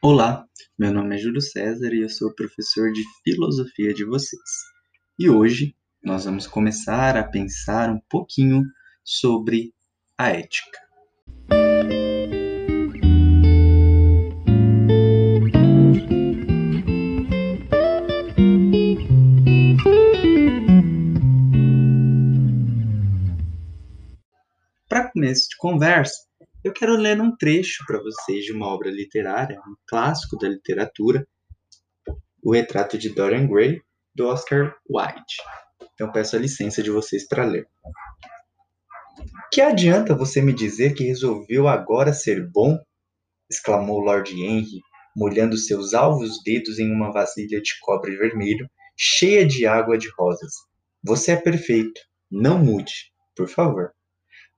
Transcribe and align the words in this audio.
Olá, 0.00 0.46
meu 0.78 0.92
nome 0.92 1.16
é 1.16 1.18
Júlio 1.18 1.40
César 1.40 1.92
e 1.92 2.02
eu 2.02 2.08
sou 2.08 2.32
professor 2.32 2.92
de 2.92 3.02
filosofia 3.24 3.92
de 3.92 4.04
vocês. 4.04 4.40
E 5.18 5.28
hoje 5.28 5.74
nós 6.00 6.24
vamos 6.24 6.46
começar 6.46 7.16
a 7.16 7.24
pensar 7.24 7.90
um 7.90 7.98
pouquinho 8.08 8.62
sobre 9.02 9.74
a 10.16 10.28
ética. 10.28 10.78
Para 24.88 25.10
começo 25.10 25.48
de 25.48 25.56
conversa, 25.56 26.27
eu 26.64 26.72
quero 26.72 26.96
ler 26.96 27.20
um 27.20 27.34
trecho 27.36 27.84
para 27.86 28.02
vocês 28.02 28.44
de 28.44 28.52
uma 28.52 28.66
obra 28.66 28.90
literária, 28.90 29.60
um 29.60 29.74
clássico 29.86 30.36
da 30.36 30.48
literatura, 30.48 31.26
O 32.42 32.52
Retrato 32.52 32.98
de 32.98 33.10
Dorian 33.10 33.46
Gray, 33.46 33.80
do 34.14 34.26
Oscar 34.26 34.74
Wilde. 34.90 35.36
Então 35.94 36.10
peço 36.10 36.36
a 36.36 36.38
licença 36.38 36.82
de 36.82 36.90
vocês 36.90 37.26
para 37.26 37.44
ler. 37.44 37.66
Que 39.52 39.60
adianta 39.60 40.14
você 40.14 40.40
me 40.40 40.52
dizer 40.52 40.94
que 40.94 41.04
resolveu 41.04 41.68
agora 41.68 42.12
ser 42.12 42.48
bom? 42.50 42.78
exclamou 43.50 44.00
Lord 44.00 44.32
Henry, 44.32 44.80
molhando 45.16 45.56
seus 45.56 45.94
alvos 45.94 46.42
dedos 46.44 46.78
em 46.78 46.92
uma 46.92 47.12
vasilha 47.12 47.60
de 47.60 47.78
cobre 47.80 48.16
vermelho, 48.16 48.68
cheia 48.96 49.46
de 49.46 49.66
água 49.66 49.96
de 49.96 50.08
rosas. 50.18 50.52
Você 51.02 51.32
é 51.32 51.36
perfeito. 51.36 52.00
Não 52.30 52.58
mude, 52.58 53.12
por 53.34 53.48
favor. 53.48 53.92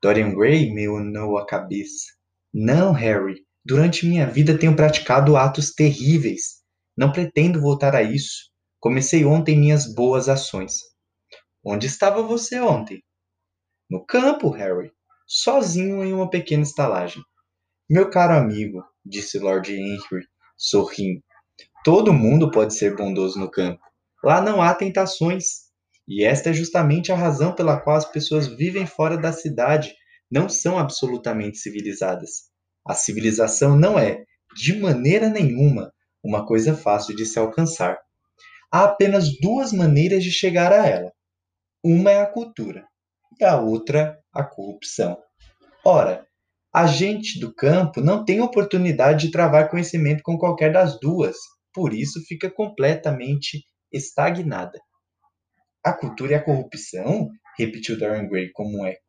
Dorian 0.02 0.34
Gray 0.34 0.72
me 0.72 0.88
unou 0.88 1.36
a 1.36 1.46
cabeça. 1.46 2.06
Não, 2.52 2.92
Harry. 2.92 3.44
Durante 3.64 4.06
minha 4.06 4.26
vida 4.26 4.58
tenho 4.58 4.74
praticado 4.74 5.36
atos 5.36 5.72
terríveis. 5.74 6.62
Não 6.96 7.12
pretendo 7.12 7.60
voltar 7.60 7.94
a 7.94 8.02
isso. 8.02 8.50
Comecei 8.80 9.24
ontem 9.24 9.58
minhas 9.58 9.92
boas 9.94 10.28
ações. 10.28 10.78
Onde 11.62 11.86
estava 11.86 12.22
você 12.22 12.58
ontem? 12.58 13.02
No 13.90 14.04
campo, 14.06 14.48
Harry. 14.48 14.90
Sozinho 15.26 16.02
em 16.02 16.12
uma 16.12 16.30
pequena 16.30 16.62
estalagem. 16.62 17.22
Meu 17.88 18.08
caro 18.08 18.34
amigo, 18.34 18.82
disse 19.04 19.38
Lord 19.38 19.70
Henry, 19.70 20.26
sorrindo. 20.56 21.22
Todo 21.84 22.12
mundo 22.12 22.50
pode 22.50 22.74
ser 22.74 22.96
bondoso 22.96 23.38
no 23.38 23.50
campo. 23.50 23.80
Lá 24.24 24.40
não 24.40 24.62
há 24.62 24.74
tentações. 24.74 25.69
E 26.08 26.24
esta 26.24 26.50
é 26.50 26.52
justamente 26.52 27.12
a 27.12 27.16
razão 27.16 27.54
pela 27.54 27.80
qual 27.80 27.96
as 27.96 28.04
pessoas 28.04 28.46
vivem 28.46 28.86
fora 28.86 29.16
da 29.16 29.32
cidade, 29.32 29.94
não 30.30 30.48
são 30.48 30.78
absolutamente 30.78 31.58
civilizadas. 31.58 32.50
A 32.86 32.94
civilização 32.94 33.76
não 33.76 33.98
é, 33.98 34.24
de 34.56 34.78
maneira 34.78 35.28
nenhuma, 35.28 35.92
uma 36.22 36.46
coisa 36.46 36.74
fácil 36.74 37.14
de 37.14 37.24
se 37.24 37.38
alcançar. 37.38 37.98
Há 38.72 38.84
apenas 38.84 39.38
duas 39.40 39.72
maneiras 39.72 40.22
de 40.22 40.30
chegar 40.30 40.72
a 40.72 40.86
ela. 40.86 41.12
Uma 41.82 42.10
é 42.10 42.20
a 42.20 42.26
cultura 42.26 42.84
e 43.40 43.44
a 43.44 43.58
outra 43.58 44.18
a 44.32 44.44
corrupção. 44.44 45.18
Ora, 45.84 46.26
a 46.72 46.86
gente 46.86 47.40
do 47.40 47.52
campo 47.52 48.00
não 48.00 48.24
tem 48.24 48.40
oportunidade 48.40 49.26
de 49.26 49.32
travar 49.32 49.68
conhecimento 49.68 50.22
com 50.22 50.38
qualquer 50.38 50.72
das 50.72 51.00
duas, 51.00 51.36
por 51.74 51.92
isso 51.92 52.20
fica 52.28 52.50
completamente 52.50 53.64
estagnada. 53.92 54.78
A 55.84 55.92
cultura 55.92 56.32
e 56.32 56.34
a 56.34 56.42
corrupção? 56.42 57.30
repetiu 57.58 57.98
Dorian 57.98 58.28
Gray 58.28 58.50
como 58.52 58.80
um 58.80 58.86
eco. 58.86 59.00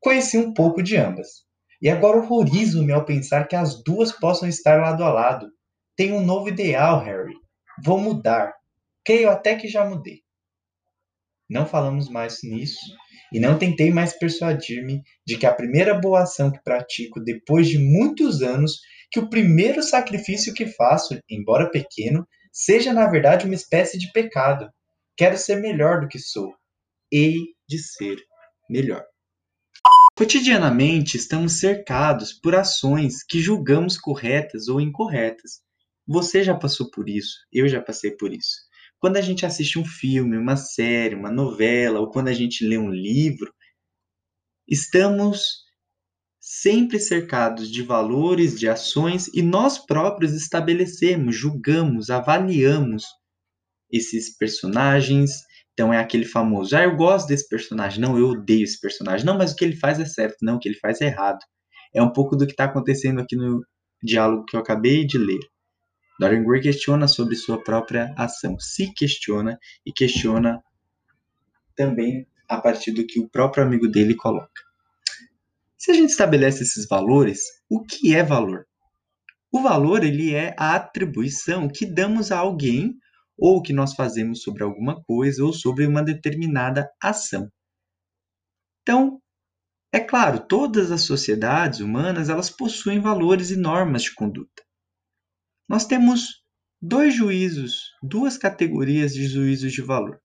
Conheci 0.00 0.38
um 0.38 0.54
pouco 0.54 0.82
de 0.82 0.96
ambas. 0.96 1.44
E 1.82 1.88
agora 1.88 2.18
horrorizo-me 2.18 2.92
ao 2.92 3.04
pensar 3.04 3.46
que 3.46 3.56
as 3.56 3.82
duas 3.82 4.12
possam 4.12 4.48
estar 4.48 4.80
lado 4.80 5.04
a 5.04 5.12
lado. 5.12 5.50
Tenho 5.96 6.16
um 6.16 6.24
novo 6.24 6.48
ideal, 6.48 7.02
Harry. 7.02 7.34
Vou 7.84 7.98
mudar. 7.98 8.54
Creio 9.04 9.30
até 9.30 9.56
que 9.56 9.68
já 9.68 9.84
mudei. 9.84 10.22
Não 11.48 11.66
falamos 11.66 12.08
mais 12.08 12.38
nisso 12.42 12.80
e 13.32 13.38
não 13.38 13.58
tentei 13.58 13.90
mais 13.90 14.12
persuadir-me 14.18 15.02
de 15.26 15.36
que 15.36 15.46
a 15.46 15.54
primeira 15.54 15.94
boa 15.94 16.22
ação 16.22 16.50
que 16.50 16.62
pratico 16.62 17.20
depois 17.20 17.68
de 17.68 17.78
muitos 17.78 18.42
anos, 18.42 18.80
que 19.10 19.20
o 19.20 19.28
primeiro 19.28 19.82
sacrifício 19.82 20.54
que 20.54 20.66
faço, 20.66 21.18
embora 21.28 21.70
pequeno, 21.70 22.26
seja 22.52 22.92
na 22.92 23.08
verdade 23.08 23.46
uma 23.46 23.54
espécie 23.54 23.98
de 23.98 24.10
pecado. 24.12 24.68
Quero 25.20 25.36
ser 25.36 25.56
melhor 25.56 26.00
do 26.00 26.08
que 26.08 26.18
sou. 26.18 26.54
Hei 27.12 27.34
de 27.68 27.76
ser 27.78 28.24
melhor. 28.70 29.04
Cotidianamente 30.16 31.18
estamos 31.18 31.60
cercados 31.60 32.32
por 32.32 32.54
ações 32.54 33.22
que 33.22 33.38
julgamos 33.38 33.98
corretas 33.98 34.66
ou 34.66 34.80
incorretas. 34.80 35.60
Você 36.08 36.42
já 36.42 36.54
passou 36.54 36.90
por 36.90 37.06
isso, 37.06 37.36
eu 37.52 37.68
já 37.68 37.82
passei 37.82 38.12
por 38.12 38.32
isso. 38.32 38.62
Quando 38.98 39.18
a 39.18 39.20
gente 39.20 39.44
assiste 39.44 39.78
um 39.78 39.84
filme, 39.84 40.38
uma 40.38 40.56
série, 40.56 41.14
uma 41.14 41.30
novela, 41.30 42.00
ou 42.00 42.10
quando 42.10 42.28
a 42.28 42.32
gente 42.32 42.66
lê 42.66 42.78
um 42.78 42.90
livro, 42.90 43.52
estamos 44.66 45.66
sempre 46.40 46.98
cercados 46.98 47.70
de 47.70 47.82
valores, 47.82 48.58
de 48.58 48.66
ações 48.66 49.28
e 49.34 49.42
nós 49.42 49.76
próprios 49.76 50.32
estabelecemos, 50.32 51.36
julgamos, 51.36 52.08
avaliamos 52.08 53.04
esses 53.92 54.36
personagens. 54.36 55.30
Então 55.72 55.92
é 55.92 55.98
aquele 55.98 56.24
famoso, 56.24 56.76
ah, 56.76 56.82
eu 56.82 56.94
gosto 56.96 57.28
desse 57.28 57.48
personagem, 57.48 58.00
não, 58.00 58.18
eu 58.18 58.28
odeio 58.28 58.64
esse 58.64 58.78
personagem, 58.78 59.24
não, 59.24 59.38
mas 59.38 59.52
o 59.52 59.56
que 59.56 59.64
ele 59.64 59.76
faz 59.76 59.98
é 59.98 60.04
certo, 60.04 60.36
não, 60.42 60.56
o 60.56 60.58
que 60.58 60.68
ele 60.68 60.78
faz 60.78 61.00
é 61.00 61.06
errado. 61.06 61.38
É 61.94 62.02
um 62.02 62.12
pouco 62.12 62.36
do 62.36 62.46
que 62.46 62.52
está 62.52 62.64
acontecendo 62.64 63.20
aqui 63.20 63.34
no 63.34 63.64
diálogo 64.02 64.44
que 64.44 64.56
eu 64.56 64.60
acabei 64.60 65.06
de 65.06 65.18
ler. 65.18 65.40
Dorian 66.20 66.44
Gray 66.44 66.60
questiona 66.60 67.08
sobre 67.08 67.34
sua 67.34 67.62
própria 67.62 68.12
ação, 68.16 68.58
se 68.60 68.92
questiona 68.92 69.58
e 69.86 69.90
questiona 69.92 70.62
também 71.74 72.26
a 72.46 72.60
partir 72.60 72.92
do 72.92 73.06
que 73.06 73.18
o 73.18 73.28
próprio 73.28 73.64
amigo 73.64 73.88
dele 73.88 74.14
coloca. 74.14 74.50
Se 75.78 75.90
a 75.90 75.94
gente 75.94 76.10
estabelece 76.10 76.62
esses 76.62 76.86
valores, 76.86 77.40
o 77.70 77.82
que 77.82 78.14
é 78.14 78.22
valor? 78.22 78.66
O 79.50 79.62
valor 79.62 80.04
ele 80.04 80.34
é 80.34 80.54
a 80.58 80.74
atribuição 80.74 81.68
que 81.68 81.86
damos 81.86 82.30
a 82.30 82.38
alguém 82.38 82.94
ou 83.40 83.62
que 83.62 83.72
nós 83.72 83.94
fazemos 83.94 84.42
sobre 84.42 84.62
alguma 84.62 85.02
coisa 85.02 85.42
ou 85.42 85.52
sobre 85.52 85.86
uma 85.86 86.02
determinada 86.02 86.88
ação. 87.02 87.50
Então, 88.82 89.20
é 89.90 89.98
claro, 89.98 90.46
todas 90.46 90.92
as 90.92 91.02
sociedades 91.02 91.80
humanas 91.80 92.28
elas 92.28 92.50
possuem 92.50 93.00
valores 93.00 93.50
e 93.50 93.56
normas 93.56 94.02
de 94.02 94.14
conduta. 94.14 94.62
Nós 95.66 95.86
temos 95.86 96.42
dois 96.80 97.14
juízos, 97.14 97.92
duas 98.02 98.36
categorias 98.36 99.14
de 99.14 99.26
juízos 99.26 99.72
de 99.72 99.80
valor. 99.80 100.20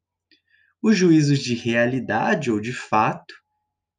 Os 0.84 0.98
juízos 0.98 1.40
de 1.40 1.56
realidade 1.56 2.52
ou 2.52 2.60
de 2.60 2.74
fato. 2.74 3.34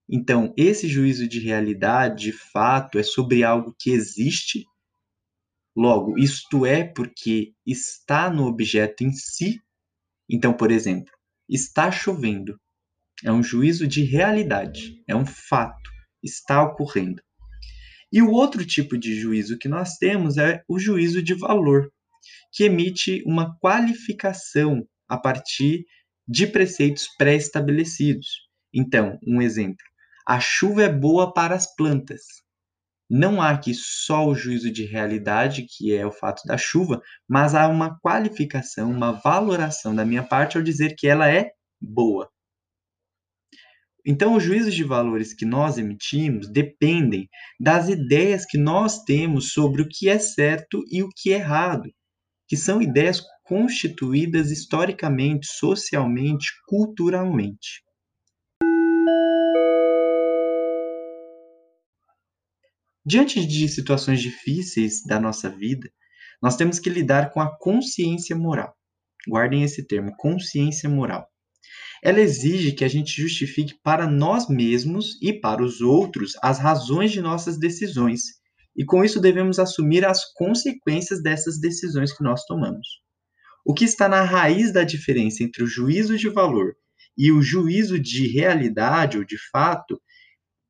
Então, 0.09 0.53
esse 0.57 0.87
juízo 0.89 1.27
de 1.27 1.41
realidade, 1.41 2.25
de 2.25 2.33
fato, 2.33 2.99
é 2.99 3.03
sobre 3.03 3.43
algo 3.43 3.75
que 3.79 3.91
existe 3.91 4.65
Logo, 5.77 6.19
isto 6.19 6.65
é 6.65 6.85
porque 6.85 7.53
está 7.67 8.31
no 8.31 8.47
objeto 8.47 9.05
em 9.05 9.13
si. 9.13 9.61
Então, 10.29 10.55
por 10.55 10.71
exemplo, 10.71 11.13
está 11.49 11.91
chovendo. 11.93 12.59
É 13.23 13.31
um 13.31 13.43
juízo 13.43 13.87
de 13.87 14.03
realidade, 14.03 15.03
é 15.07 15.15
um 15.15 15.27
fato, 15.27 15.91
está 16.23 16.63
ocorrendo. 16.63 17.23
E 18.13 18.23
o 18.23 18.31
outro 18.31 18.65
tipo 18.65 18.97
de 18.97 19.19
juízo 19.19 19.59
que 19.59 19.69
nós 19.69 19.97
temos 19.97 20.39
é 20.39 20.63
o 20.69 20.79
juízo 20.79 21.23
de 21.23 21.35
valor, 21.35 21.91
que 22.53 22.65
emite 22.65 23.23
uma 23.27 23.55
qualificação 23.59 24.87
a 25.09 25.19
partir 25.19 25.85
de 26.27 26.47
preceitos 26.47 27.07
pré-estabelecidos. 27.19 28.29
Então, 28.73 29.19
um 29.27 29.43
exemplo: 29.43 29.85
a 30.27 30.41
chuva 30.41 30.85
é 30.85 30.89
boa 30.89 31.33
para 31.33 31.55
as 31.55 31.75
plantas. 31.75 32.23
Não 33.09 33.41
há 33.41 33.51
aqui 33.51 33.73
só 33.73 34.27
o 34.27 34.35
juízo 34.35 34.71
de 34.71 34.85
realidade, 34.85 35.65
que 35.69 35.95
é 35.95 36.05
o 36.05 36.11
fato 36.11 36.43
da 36.45 36.59
chuva, 36.59 37.01
mas 37.29 37.55
há 37.55 37.69
uma 37.69 37.99
qualificação, 38.01 38.91
uma 38.91 39.13
valoração 39.13 39.95
da 39.95 40.05
minha 40.05 40.25
parte 40.25 40.57
ao 40.57 40.63
dizer 40.63 40.97
que 40.97 41.07
ela 41.07 41.31
é 41.31 41.53
boa. 41.81 42.29
Então, 44.05 44.35
os 44.35 44.43
juízos 44.43 44.75
de 44.75 44.85
valores 44.85 45.35
que 45.35 45.45
nós 45.45 45.79
emitimos 45.79 46.49
dependem 46.49 47.29
das 47.59 47.89
ideias 47.89 48.45
que 48.45 48.57
nós 48.59 49.03
temos 49.03 49.53
sobre 49.53 49.83
o 49.83 49.89
que 49.89 50.09
é 50.09 50.19
certo 50.19 50.83
e 50.91 51.03
o 51.03 51.09
que 51.09 51.33
é 51.33 51.37
errado, 51.37 51.91
que 52.49 52.57
são 52.57 52.81
ideias 52.81 53.21
constituídas 53.45 54.51
historicamente, 54.51 55.47
socialmente, 55.47 56.47
culturalmente. 56.67 57.86
Diante 63.07 63.47
de 63.47 63.69
situações 63.69 64.21
difíceis 64.21 65.03
da 65.05 65.21
nossa 65.21 65.49
vida, 65.49 65.89
nós 66.43 66.57
temos 66.57 66.81
que 66.81 66.91
lidar 66.91 67.31
com 67.31 67.41
a 67.41 67.57
consciência 67.57 68.35
moral. 68.35 68.75
Guardem 69.29 69.63
esse 69.63 69.87
termo, 69.87 70.13
consciência 70.17 70.89
moral. 70.89 71.27
Ela 72.03 72.21
exige 72.21 72.73
que 72.73 72.85
a 72.85 72.89
gente 72.89 73.23
justifique 73.23 73.75
para 73.83 74.09
nós 74.09 74.49
mesmos 74.49 75.17
e 75.23 75.33
para 75.33 75.63
os 75.63 75.81
outros 75.81 76.33
as 76.43 76.59
razões 76.59 77.13
de 77.13 77.21
nossas 77.21 77.59
decisões 77.59 78.23
e 78.77 78.85
com 78.85 79.03
isso 79.03 79.21
devemos 79.21 79.59
assumir 79.59 80.05
as 80.05 80.33
consequências 80.35 81.23
dessas 81.23 81.59
decisões 81.59 82.13
que 82.13 82.23
nós 82.23 82.45
tomamos. 82.45 82.87
O 83.65 83.73
que 83.73 83.85
está 83.85 84.09
na 84.09 84.23
raiz 84.23 84.73
da 84.73 84.85
diferença 84.85 85.43
entre 85.43 85.65
o 85.65 85.67
juízo 85.67 86.17
de 86.19 86.29
valor 86.29 86.77
e 87.17 87.33
o 87.33 87.41
juízo 87.41 87.99
de 87.99 88.27
realidade 88.29 89.17
ou 89.17 89.25
de 89.25 89.39
fato 89.51 89.99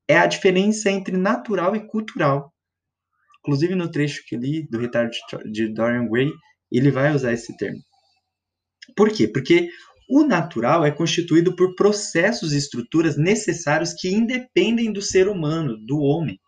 é 0.08 0.16
a 0.18 0.26
diferença 0.26 0.90
entre 0.90 1.16
natural 1.16 1.74
e 1.74 1.86
cultural. 1.86 2.52
Inclusive 3.40 3.74
no 3.74 3.90
trecho 3.90 4.24
que 4.26 4.36
li 4.36 4.66
do 4.68 4.78
retardo 4.78 5.10
de 5.50 5.72
Dorian 5.72 6.08
Gray, 6.08 6.30
ele 6.70 6.90
vai 6.90 7.14
usar 7.14 7.32
esse 7.32 7.56
termo. 7.56 7.80
Por 8.96 9.10
quê? 9.10 9.28
Porque 9.28 9.68
o 10.08 10.24
natural 10.24 10.84
é 10.84 10.90
constituído 10.90 11.54
por 11.56 11.74
processos 11.74 12.52
e 12.52 12.58
estruturas 12.58 13.16
necessários 13.16 13.92
que 13.92 14.08
independem 14.08 14.92
do 14.92 15.02
ser 15.02 15.28
humano, 15.28 15.76
do 15.84 15.98
homem. 15.98 16.38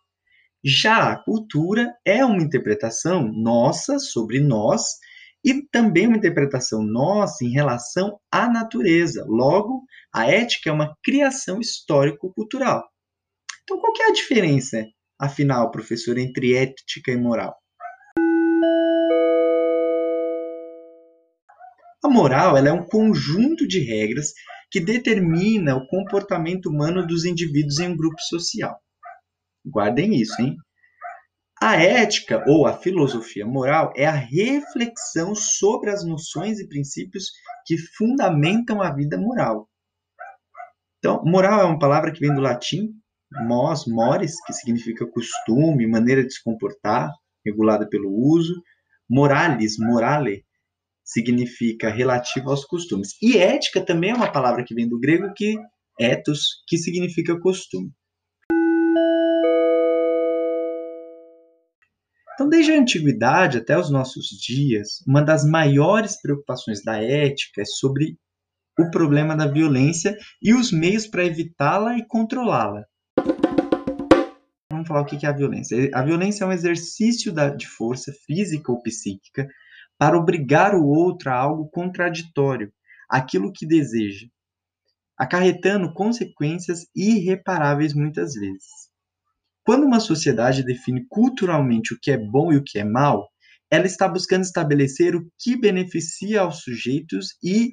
Já 0.65 1.13
a 1.13 1.17
cultura 1.17 1.93
é 2.05 2.25
uma 2.25 2.43
interpretação 2.43 3.31
nossa 3.33 3.99
sobre 3.99 4.41
nós 4.41 4.83
e 5.45 5.63
também 5.71 6.07
uma 6.07 6.17
interpretação 6.17 6.83
nossa 6.83 7.45
em 7.45 7.51
relação 7.51 8.19
à 8.31 8.49
natureza. 8.51 9.25
Logo, 9.27 9.85
a 10.13 10.27
ética 10.27 10.71
é 10.71 10.73
uma 10.73 10.97
criação 11.03 11.61
histórico-cultural. 11.61 12.85
Então, 13.71 13.79
qual 13.83 13.93
é 14.01 14.09
a 14.09 14.13
diferença, 14.15 14.83
afinal, 15.21 15.71
professor, 15.71 16.17
entre 16.17 16.55
ética 16.55 17.13
e 17.13 17.19
moral? 17.19 17.55
A 22.03 22.09
moral 22.09 22.57
é 22.57 22.73
um 22.73 22.83
conjunto 22.83 23.69
de 23.69 23.81
regras 23.81 24.33
que 24.71 24.81
determina 24.81 25.77
o 25.77 25.87
comportamento 25.87 26.71
humano 26.71 27.07
dos 27.07 27.27
indivíduos 27.27 27.79
em 27.79 27.89
um 27.89 27.97
grupo 27.97 28.19
social. 28.23 28.81
Guardem 29.67 30.15
isso, 30.15 30.41
hein? 30.41 30.57
A 31.61 31.77
ética 31.77 32.43
ou 32.49 32.67
a 32.67 32.73
filosofia 32.73 33.45
moral 33.45 33.93
é 33.95 34.07
a 34.07 34.13
reflexão 34.13 35.35
sobre 35.35 35.91
as 35.91 36.07
noções 36.07 36.59
e 36.59 36.67
princípios 36.67 37.33
que 37.67 37.77
fundamentam 37.77 38.81
a 38.81 38.91
vida 38.95 39.19
moral. 39.19 39.69
Então, 41.01 41.23
moral 41.23 41.61
é 41.61 41.65
uma 41.65 41.79
palavra 41.79 42.11
que 42.11 42.21
vem 42.21 42.35
do 42.35 42.41
latim 42.41 42.95
mos, 43.33 43.87
mores, 43.87 44.43
que 44.45 44.53
significa 44.53 45.07
costume, 45.07 45.87
maneira 45.87 46.25
de 46.25 46.33
se 46.33 46.43
comportar, 46.43 47.11
regulada 47.45 47.89
pelo 47.89 48.11
uso. 48.11 48.63
Moralis, 49.09 49.79
morale, 49.79 50.45
significa 51.05 51.91
relativo 51.91 52.51
aos 52.51 52.65
costumes. 52.65 53.11
E 53.23 53.39
ética 53.39 53.85
também 53.85 54.11
é 54.11 54.15
uma 54.15 54.31
palavra 54.31 54.65
que 54.65 54.75
vem 54.75 54.89
do 54.89 54.99
grego 54.99 55.33
que 55.35 55.57
ethos, 55.99 56.63
que 56.67 56.77
significa 56.77 57.39
costume. 57.41 57.91
Então, 62.35 62.49
desde 62.49 62.71
a 62.71 62.79
antiguidade 62.79 63.59
até 63.59 63.77
os 63.77 63.91
nossos 63.91 64.27
dias, 64.29 65.03
uma 65.09 65.21
das 65.21 65.45
maiores 65.45 66.21
preocupações 66.21 66.85
da 66.85 67.03
ética 67.03 67.63
é 67.63 67.65
sobre 67.65 68.17
o 68.79 68.89
problema 68.93 69.37
da 69.37 69.49
violência 69.49 70.17
e 70.41 70.55
os 70.55 70.71
meios 70.71 71.05
para 71.05 71.25
evitá-la 71.25 71.99
e 71.99 72.07
controlá-la. 72.07 72.85
Vamos 74.79 74.89
falar 74.89 75.01
o 75.01 75.07
que 75.07 75.27
é 75.27 75.29
a 75.29 75.33
violência. 75.33 75.91
A 75.93 76.03
violência 76.03 76.45
é 76.45 76.47
um 76.47 76.53
exercício 76.53 77.35
de 77.57 77.67
força 77.67 78.13
física 78.25 78.71
ou 78.71 78.81
psíquica 78.81 79.49
para 79.99 80.17
obrigar 80.17 80.73
o 80.77 80.87
outro 80.87 81.31
a 81.31 81.35
algo 81.35 81.69
contraditório, 81.69 82.73
aquilo 83.11 83.53
que 83.53 83.67
deseja, 83.67 84.29
acarretando 85.19 85.93
consequências 85.93 86.87
irreparáveis 86.95 87.93
muitas 87.93 88.35
vezes. 88.35 88.69
Quando 89.65 89.85
uma 89.85 89.99
sociedade 89.99 90.63
define 90.63 91.05
culturalmente 91.09 91.93
o 91.93 91.99
que 92.01 92.13
é 92.13 92.17
bom 92.17 92.53
e 92.53 92.57
o 92.57 92.63
que 92.65 92.79
é 92.79 92.85
mal, 92.85 93.29
ela 93.69 93.87
está 93.87 94.09
buscando 94.09 94.45
estabelecer 94.45 95.17
o 95.17 95.29
que 95.41 95.57
beneficia 95.57 96.43
aos 96.43 96.63
sujeitos 96.63 97.37
e 97.43 97.73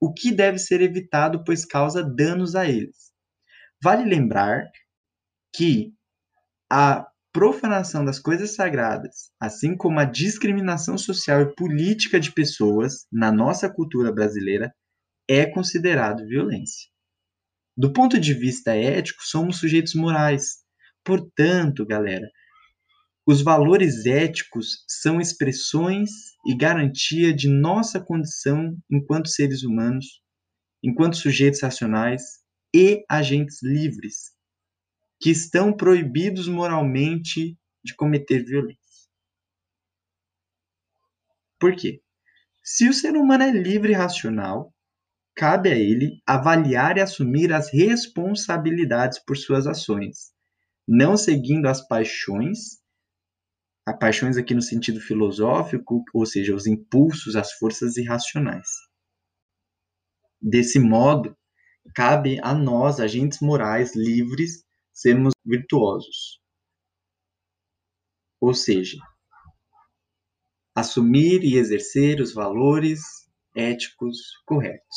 o 0.00 0.12
que 0.12 0.30
deve 0.30 0.58
ser 0.58 0.80
evitado, 0.80 1.42
pois 1.44 1.64
causa 1.64 2.04
danos 2.04 2.54
a 2.54 2.68
eles. 2.68 3.10
Vale 3.82 4.04
lembrar 4.04 4.62
que 5.52 5.92
a 6.70 7.06
profanação 7.32 8.04
das 8.04 8.18
coisas 8.18 8.54
sagradas, 8.54 9.30
assim 9.40 9.76
como 9.76 10.00
a 10.00 10.04
discriminação 10.04 10.96
social 10.96 11.42
e 11.42 11.54
política 11.54 12.18
de 12.18 12.32
pessoas 12.32 13.06
na 13.12 13.30
nossa 13.30 13.68
cultura 13.68 14.12
brasileira, 14.12 14.74
é 15.28 15.44
considerado 15.46 16.26
violência. 16.26 16.88
Do 17.76 17.92
ponto 17.92 18.18
de 18.18 18.32
vista 18.32 18.74
ético, 18.74 19.22
somos 19.22 19.58
sujeitos 19.58 19.94
morais, 19.94 20.66
Portanto, 21.06 21.86
galera, 21.86 22.28
os 23.24 23.40
valores 23.40 24.06
éticos 24.06 24.84
são 24.88 25.20
expressões 25.20 26.10
e 26.44 26.56
garantia 26.56 27.32
de 27.32 27.48
nossa 27.48 28.00
condição 28.00 28.76
enquanto 28.90 29.28
seres 29.28 29.62
humanos, 29.62 30.20
enquanto 30.82 31.16
sujeitos 31.16 31.62
racionais 31.62 32.22
e 32.74 33.04
agentes 33.08 33.62
livres, 33.62 34.32
que 35.20 35.30
estão 35.30 35.72
proibidos 35.72 36.48
moralmente 36.48 37.56
de 37.84 37.94
cometer 37.94 38.44
violência. 38.44 38.76
Por 41.58 41.74
quê? 41.74 42.00
Se 42.62 42.88
o 42.88 42.92
ser 42.92 43.16
humano 43.16 43.44
é 43.44 43.50
livre 43.50 43.92
e 43.92 43.96
racional, 43.96 44.74
cabe 45.34 45.70
a 45.70 45.76
ele 45.76 46.20
avaliar 46.26 46.96
e 46.96 47.00
assumir 47.00 47.52
as 47.52 47.72
responsabilidades 47.72 49.18
por 49.18 49.36
suas 49.36 49.66
ações 49.66 50.36
não 50.86 51.16
seguindo 51.16 51.66
as 51.66 51.86
paixões, 51.86 52.80
a 53.84 53.92
paixões 53.92 54.36
aqui 54.36 54.54
no 54.54 54.62
sentido 54.62 55.00
filosófico, 55.00 56.04
ou 56.14 56.24
seja, 56.24 56.54
os 56.54 56.66
impulsos, 56.66 57.34
as 57.34 57.52
forças 57.54 57.96
irracionais. 57.96 58.68
Desse 60.40 60.78
modo, 60.78 61.36
cabe 61.94 62.38
a 62.42 62.54
nós, 62.54 63.00
agentes 63.00 63.40
morais 63.40 63.96
livres, 63.96 64.64
sermos 64.96 65.34
virtuosos. 65.44 66.40
Ou 68.40 68.54
seja, 68.54 68.98
assumir 70.74 71.44
e 71.44 71.56
exercer 71.56 72.20
os 72.20 72.32
valores 72.32 73.00
éticos 73.54 74.18
corretos. 74.46 74.96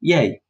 E 0.00 0.14
aí? 0.14 0.40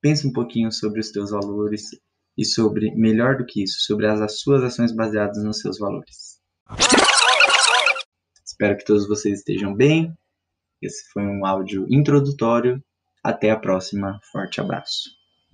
Pense 0.00 0.26
um 0.26 0.32
pouquinho 0.32 0.70
sobre 0.72 1.00
os 1.00 1.10
teus 1.10 1.30
valores 1.30 1.90
e 2.36 2.44
sobre, 2.44 2.92
melhor 2.94 3.36
do 3.36 3.46
que 3.46 3.62
isso, 3.62 3.80
sobre 3.80 4.06
as 4.06 4.40
suas 4.40 4.62
ações 4.62 4.92
baseadas 4.92 5.42
nos 5.44 5.58
seus 5.60 5.78
valores. 5.78 6.40
Espero 8.44 8.76
que 8.76 8.84
todos 8.84 9.06
vocês 9.06 9.40
estejam 9.40 9.74
bem. 9.74 10.12
Esse 10.80 11.08
foi 11.12 11.22
um 11.24 11.44
áudio 11.46 11.86
introdutório. 11.88 12.82
Até 13.22 13.50
a 13.50 13.58
próxima. 13.58 14.18
Forte 14.32 14.60
abraço. 14.60 15.21